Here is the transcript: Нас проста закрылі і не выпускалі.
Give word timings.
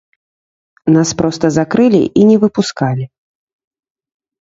Нас 0.95 1.09
проста 1.19 1.45
закрылі 1.59 2.01
і 2.09 2.21
не 2.33 2.37
выпускалі. 2.47 3.05